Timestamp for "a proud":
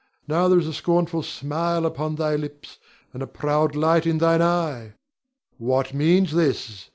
3.21-3.75